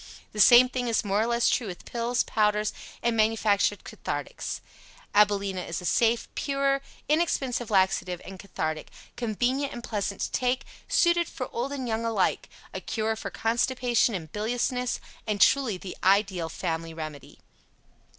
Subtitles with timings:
[0.31, 4.59] The same thing is more or less true with pills, powders and the manufactured cathartics.
[5.13, 11.27] AbilenA is a safe, sure, inexpensive laxative and cathartic, convenient and pleasant to take, suited
[11.29, 16.49] for old and young alike, a cure for constipation and biliousness, and truly the ideal
[16.49, 17.37] family remedy.